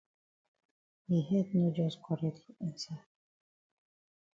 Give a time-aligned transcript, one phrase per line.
[1.09, 3.07] Yi head no jus correct for inside.